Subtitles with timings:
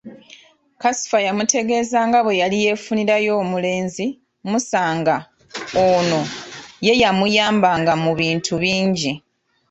[0.81, 4.05] Kasifa yamutegeeza nga bwe yali yeefunirayo omulenzi
[4.49, 5.15] Musa nga
[5.95, 6.19] ono
[6.85, 9.13] ye yamuyambanga mu bintu ebimu.